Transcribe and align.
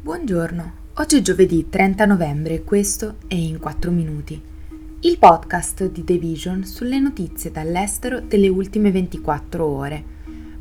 Buongiorno, 0.00 0.72
oggi 0.94 1.16
è 1.16 1.20
giovedì 1.22 1.68
30 1.68 2.06
novembre 2.06 2.54
e 2.54 2.64
questo 2.64 3.16
è 3.26 3.34
In 3.34 3.58
4 3.58 3.90
Minuti, 3.90 4.40
il 5.00 5.18
podcast 5.18 5.90
di 5.90 6.04
The 6.04 6.16
Vision 6.18 6.64
sulle 6.64 7.00
notizie 7.00 7.50
dall'estero 7.50 8.20
delle 8.20 8.46
ultime 8.46 8.92
24 8.92 9.66
ore. 9.66 10.04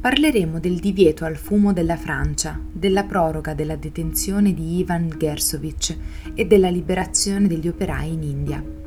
Parleremo 0.00 0.58
del 0.58 0.80
divieto 0.80 1.24
al 1.24 1.36
fumo 1.36 1.72
della 1.72 1.96
Francia, 1.96 2.60
della 2.72 3.04
proroga 3.04 3.54
della 3.54 3.76
detenzione 3.76 4.52
di 4.52 4.78
Ivan 4.78 5.14
Gersovic 5.16 5.96
e 6.34 6.44
della 6.46 6.68
liberazione 6.68 7.46
degli 7.46 7.68
operai 7.68 8.12
in 8.12 8.22
India. 8.24 8.79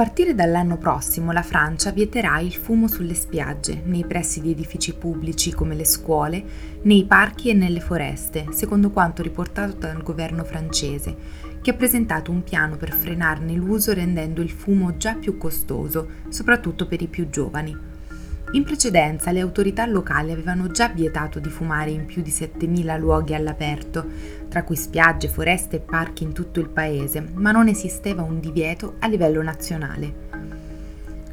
Partire 0.00 0.34
dall'anno 0.34 0.78
prossimo 0.78 1.30
la 1.30 1.42
Francia 1.42 1.90
vieterà 1.90 2.40
il 2.40 2.54
fumo 2.54 2.88
sulle 2.88 3.12
spiagge, 3.12 3.82
nei 3.84 4.06
pressi 4.06 4.40
di 4.40 4.50
edifici 4.50 4.94
pubblici 4.94 5.52
come 5.52 5.74
le 5.74 5.84
scuole, 5.84 6.42
nei 6.84 7.04
parchi 7.04 7.50
e 7.50 7.52
nelle 7.52 7.80
foreste, 7.80 8.46
secondo 8.50 8.92
quanto 8.92 9.22
riportato 9.22 9.76
dal 9.76 10.02
governo 10.02 10.42
francese, 10.42 11.14
che 11.60 11.72
ha 11.72 11.74
presentato 11.74 12.30
un 12.30 12.42
piano 12.42 12.78
per 12.78 12.94
frenarne 12.94 13.52
l'uso 13.52 13.92
rendendo 13.92 14.40
il 14.40 14.48
fumo 14.48 14.96
già 14.96 15.16
più 15.16 15.36
costoso, 15.36 16.08
soprattutto 16.30 16.86
per 16.86 17.02
i 17.02 17.06
più 17.06 17.28
giovani. 17.28 17.99
In 18.52 18.64
precedenza 18.64 19.30
le 19.30 19.38
autorità 19.38 19.86
locali 19.86 20.32
avevano 20.32 20.72
già 20.72 20.88
vietato 20.88 21.38
di 21.38 21.48
fumare 21.48 21.90
in 21.90 22.04
più 22.04 22.20
di 22.20 22.30
7.000 22.30 22.98
luoghi 22.98 23.32
all'aperto, 23.32 24.04
tra 24.48 24.64
cui 24.64 24.74
spiagge, 24.74 25.28
foreste 25.28 25.76
e 25.76 25.80
parchi 25.80 26.24
in 26.24 26.32
tutto 26.32 26.58
il 26.58 26.68
paese, 26.68 27.24
ma 27.34 27.52
non 27.52 27.68
esisteva 27.68 28.22
un 28.22 28.40
divieto 28.40 28.96
a 28.98 29.06
livello 29.06 29.40
nazionale. 29.40 30.28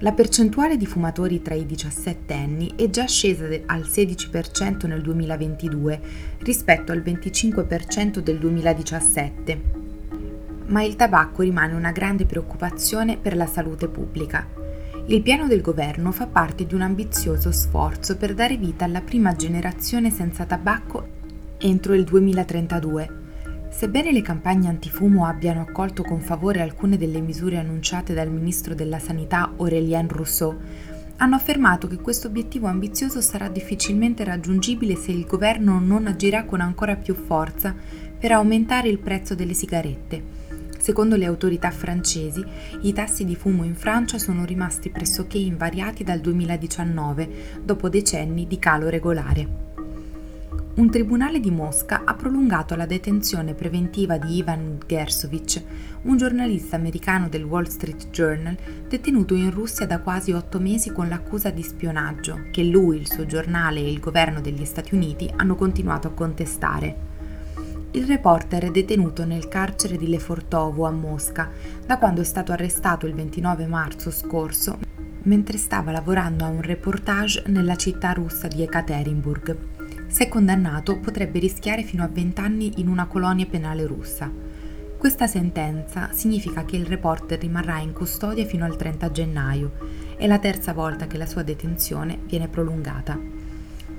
La 0.01 0.11
percentuale 0.11 0.77
di 0.77 0.85
fumatori 0.85 1.41
tra 1.41 1.55
i 1.55 1.65
17 1.65 2.33
anni 2.35 2.73
è 2.75 2.87
già 2.91 3.07
scesa 3.07 3.45
al 3.65 3.81
16% 3.81 4.85
nel 4.85 5.01
2022 5.01 5.99
rispetto 6.43 6.91
al 6.91 6.99
25% 6.99 8.19
del 8.19 8.37
2017, 8.37 9.61
ma 10.67 10.83
il 10.83 10.95
tabacco 10.95 11.41
rimane 11.41 11.73
una 11.73 11.91
grande 11.91 12.27
preoccupazione 12.27 13.17
per 13.17 13.35
la 13.35 13.47
salute 13.47 13.87
pubblica. 13.87 14.66
Il 15.09 15.21
piano 15.21 15.47
del 15.47 15.61
governo 15.61 16.11
fa 16.11 16.27
parte 16.27 16.65
di 16.65 16.73
un 16.73 16.81
ambizioso 16.81 17.49
sforzo 17.53 18.17
per 18.17 18.33
dare 18.33 18.57
vita 18.57 18.83
alla 18.83 18.99
prima 18.99 19.33
generazione 19.37 20.09
senza 20.09 20.43
tabacco 20.43 21.07
entro 21.59 21.93
il 21.93 22.03
2032. 22.03 23.09
Sebbene 23.69 24.11
le 24.11 24.21
campagne 24.21 24.67
antifumo 24.67 25.25
abbiano 25.25 25.61
accolto 25.61 26.03
con 26.03 26.19
favore 26.19 26.59
alcune 26.59 26.97
delle 26.97 27.21
misure 27.21 27.57
annunciate 27.57 28.13
dal 28.13 28.29
ministro 28.29 28.75
della 28.75 28.99
Sanità 28.99 29.49
Aurélien 29.55 30.09
Rousseau, 30.09 30.53
hanno 31.15 31.35
affermato 31.35 31.87
che 31.87 31.95
questo 31.95 32.27
obiettivo 32.27 32.67
ambizioso 32.67 33.21
sarà 33.21 33.47
difficilmente 33.47 34.25
raggiungibile 34.25 34.97
se 34.97 35.13
il 35.13 35.25
governo 35.25 35.79
non 35.79 36.07
agirà 36.07 36.43
con 36.43 36.59
ancora 36.59 36.97
più 36.97 37.15
forza 37.15 37.73
per 38.19 38.33
aumentare 38.33 38.89
il 38.89 38.99
prezzo 38.99 39.35
delle 39.35 39.53
sigarette 39.53 40.46
Secondo 40.77 41.15
le 41.15 41.25
autorità 41.25 41.71
francesi, 41.71 42.43
i 42.81 42.93
tassi 42.93 43.25
di 43.25 43.35
fumo 43.35 43.63
in 43.63 43.75
Francia 43.75 44.17
sono 44.17 44.45
rimasti 44.45 44.89
pressoché 44.89 45.37
invariati 45.37 46.03
dal 46.03 46.19
2019, 46.19 47.61
dopo 47.63 47.89
decenni 47.89 48.47
di 48.47 48.59
calo 48.59 48.89
regolare. 48.89 49.65
Un 50.77 50.91
tribunale 50.91 51.39
di 51.39 51.49
Mosca 51.49 52.03
ha 52.05 52.13
prolungato 52.13 52.75
la 52.75 52.85
detenzione 52.85 53.55
preventiva 53.55 54.19
di 54.19 54.35
Ivan 54.35 54.77
Gersovic, 54.85 55.63
un 56.03 56.17
giornalista 56.17 56.75
americano 56.75 57.29
del 57.29 57.45
Wall 57.45 57.65
Street 57.65 58.11
Journal 58.11 58.55
detenuto 58.87 59.33
in 59.33 59.49
Russia 59.49 59.87
da 59.87 59.99
quasi 59.99 60.33
otto 60.33 60.59
mesi 60.59 60.91
con 60.91 61.07
l'accusa 61.07 61.49
di 61.49 61.63
spionaggio, 61.63 62.49
che 62.51 62.63
lui, 62.63 62.97
il 62.97 63.09
suo 63.09 63.25
giornale 63.25 63.79
e 63.79 63.89
il 63.89 63.99
governo 63.99 64.39
degli 64.39 64.65
Stati 64.65 64.93
Uniti 64.93 65.27
hanno 65.35 65.55
continuato 65.55 66.09
a 66.09 66.11
contestare. 66.11 67.16
Il 67.91 68.05
reporter 68.05 68.65
è 68.65 68.71
detenuto 68.71 69.25
nel 69.25 69.47
carcere 69.47 69.97
di 69.97 70.09
Lefortovo 70.09 70.85
a 70.85 70.91
Mosca 70.91 71.49
da 71.85 71.97
quando 71.97 72.21
è 72.21 72.25
stato 72.25 72.51
arrestato 72.51 73.07
il 73.07 73.13
29 73.13 73.65
marzo 73.65 74.11
scorso 74.11 74.77
mentre 75.23 75.57
stava 75.57 75.91
lavorando 75.91 76.43
a 76.43 76.49
un 76.49 76.61
reportage 76.61 77.43
nella 77.47 77.75
città 77.75 78.11
russa 78.11 78.47
di 78.47 78.61
Ekaterinburg. 78.61 79.57
Se 80.07 80.27
condannato 80.27 80.99
potrebbe 80.99 81.39
rischiare 81.39 81.83
fino 81.83 82.03
a 82.03 82.09
20 82.11 82.41
anni 82.41 82.73
in 82.77 82.87
una 82.87 83.07
colonia 83.07 83.45
penale 83.45 83.85
russa. 83.85 84.31
Questa 84.97 85.27
sentenza 85.27 86.09
significa 86.11 86.65
che 86.65 86.75
il 86.75 86.85
reporter 86.85 87.39
rimarrà 87.39 87.79
in 87.79 87.93
custodia 87.93 88.45
fino 88.45 88.65
al 88.65 88.75
30 88.75 89.11
gennaio. 89.11 89.71
È 90.17 90.25
la 90.27 90.39
terza 90.39 90.73
volta 90.73 91.07
che 91.07 91.17
la 91.17 91.25
sua 91.25 91.43
detenzione 91.43 92.19
viene 92.25 92.47
prolungata. 92.47 93.36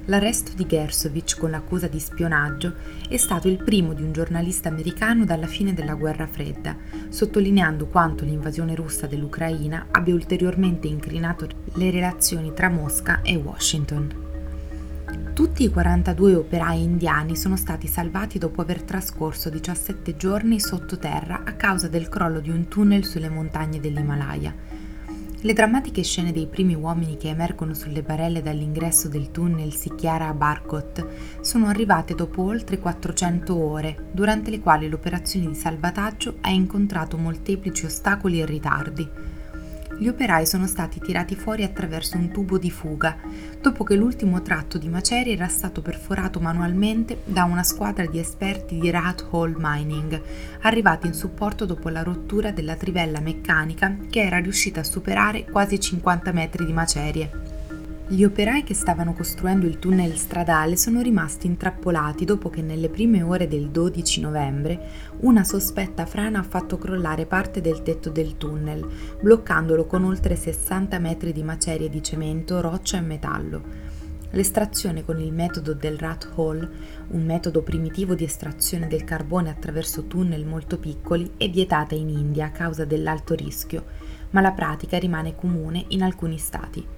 L'arresto 0.09 0.53
di 0.55 0.65
Gersovic 0.65 1.37
con 1.37 1.51
l'accusa 1.51 1.87
di 1.87 2.01
spionaggio 2.01 2.77
è 3.11 3.19
stato 3.19 3.47
il 3.47 3.63
primo 3.63 3.93
di 3.93 4.03
un 4.03 4.13
giornalista 4.13 4.71
americano 4.71 5.27
dalla 5.27 5.47
fine 5.47 5.75
della 5.75 5.93
guerra 5.93 6.27
fredda, 6.27 6.75
sottolineando 7.11 7.89
quanto 7.89 8.25
l'invasione 8.25 8.75
russa 8.75 9.07
dell'Ucraina 9.07 9.89
abbia 9.91 10.15
ulteriormente 10.15 10.87
incrinato 10.87 11.47
le 11.75 11.91
relazioni 11.91 12.55
tra 12.55 12.71
Mosca 12.71 13.21
e 13.21 13.37
Washington. 13.37 14.27
Tutti 15.35 15.65
i 15.65 15.69
42 15.69 16.37
operai 16.37 16.83
indiani 16.83 17.37
sono 17.37 17.57
stati 17.57 17.87
salvati 17.87 18.39
dopo 18.39 18.63
aver 18.63 18.85
trascorso 18.85 19.51
17 19.51 20.17
giorni 20.17 20.59
sottoterra 20.59 21.43
a 21.45 21.53
causa 21.53 21.87
del 21.87 22.09
crollo 22.09 22.41
di 22.41 22.49
un 22.49 22.67
tunnel 22.67 23.05
sulle 23.05 23.29
montagne 23.29 23.79
dell'Himalaya 23.79 24.78
le 25.43 25.53
drammatiche 25.53 26.03
scene 26.03 26.33
dei 26.33 26.49
primi 26.49 26.75
uomini 26.75 27.17
che 27.17 27.29
emergono 27.29 27.73
sulle 27.73 28.03
barelle 28.03 28.43
dall'ingresso 28.43 29.09
del 29.09 29.31
tunnel 29.31 29.73
Sikiara 29.73 30.27
a 30.27 30.35
Barkot 30.35 31.41
sono 31.43 31.67
arrivate 31.67 32.17
dopo 32.17 32.43
oltre 32.43 32.81
400 32.81 33.55
ore, 33.57 34.09
durante 34.11 34.51
le 34.51 34.59
quali 34.59 34.89
l'operazione 34.89 35.47
di 35.47 35.55
salvataggio 35.55 36.39
ha 36.41 36.51
incontrato 36.51 37.17
molteplici 37.17 37.85
ostacoli 37.85 38.41
e 38.41 38.47
ritardi. 38.47 39.09
Gli 39.99 40.07
operai 40.07 40.47
sono 40.47 40.69
stati 40.69 41.01
tirati 41.01 41.35
fuori 41.35 41.65
attraverso 41.65 42.17
un 42.17 42.31
tubo 42.31 42.57
di 42.57 42.71
fuga, 42.71 43.17
dopo 43.61 43.83
che 43.83 43.97
l'ultimo 43.97 44.41
tratto 44.43 44.79
di 44.79 44.89
macerie 44.89 45.35
era 45.35 45.49
stato 45.49 45.83
perforato 45.83 46.39
manualmente 46.39 47.23
da 47.25 47.43
una 47.43 47.65
squadra 47.65 48.07
di 48.07 48.21
esperti 48.21 48.79
di 48.79 48.91
Rat 48.91 49.27
Hole 49.31 49.57
Mining, 49.59 50.23
arrivati 50.61 51.09
in 51.09 51.15
supporto 51.15 51.65
dopo 51.65 51.89
la 51.89 52.05
rottura 52.05 52.53
della 52.53 52.77
trivella 52.77 53.19
meccanica 53.19 53.97
che 54.09 54.21
era 54.21 54.39
riuscita 54.39 54.81
a 54.81 54.85
superare 54.85 55.45
quasi 55.51 55.81
50 55.81 56.31
metri 56.31 56.65
di 56.65 56.73
macerie. 56.73 57.48
Gli 58.11 58.25
operai 58.25 58.65
che 58.65 58.73
stavano 58.73 59.13
costruendo 59.13 59.67
il 59.67 59.79
tunnel 59.79 60.17
stradale 60.17 60.79
sono 60.79 61.03
rimasti 61.03 61.47
intrappolati 61.47 62.25
dopo 62.25 62.49
che 62.49 62.63
nelle 62.63 62.89
prime 62.89 63.21
ore 63.21 63.49
del 63.49 63.69
12 63.69 64.23
novembre 64.23 64.81
una 65.21 65.45
sospetta 65.45 66.07
frana 66.07 66.39
ha 66.39 66.43
fatto 66.43 66.79
crollare 66.79 67.27
parte 67.27 67.61
del 67.61 67.83
tetto 67.83 68.09
del 68.09 68.39
tunnel, 68.39 68.89
bloccandolo 69.21 69.85
con 69.85 70.05
oltre 70.05 70.37
60 70.37 70.99
metri 70.99 71.33
di 71.33 71.43
macerie 71.43 71.91
di 71.91 72.03
cemento, 72.03 72.63
roccia 72.63 72.97
e 72.97 73.03
metallo. 73.03 73.63
L'estrazione 74.31 75.05
con 75.05 75.21
il 75.21 75.31
metodo 75.31 75.75
del 75.75 75.99
rat 75.99 76.31
hole, 76.37 76.67
un 77.09 77.27
metodo 77.27 77.61
primitivo 77.61 78.15
di 78.15 78.25
estrazione 78.25 78.87
del 78.89 79.05
carbone 79.05 79.51
attraverso 79.51 80.07
tunnel 80.07 80.47
molto 80.47 80.79
piccoli, 80.79 81.33
è 81.37 81.51
vietata 81.51 81.95
in 81.95 82.09
India 82.09 82.47
a 82.47 82.53
causa 82.53 82.87
dell'alto 82.87 83.35
rischio, 83.35 83.85
ma 84.31 84.41
la 84.41 84.53
pratica 84.53 84.97
rimane 84.99 85.35
comune 85.35 85.85
in 85.89 86.03
alcuni 86.03 86.39
stati. 86.39 86.98